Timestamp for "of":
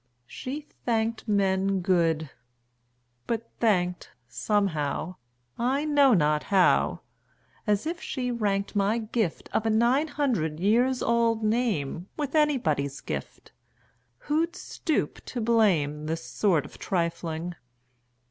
9.53-9.67, 16.65-16.79